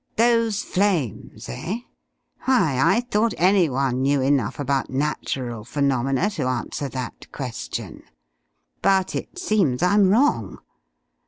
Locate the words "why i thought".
2.45-3.35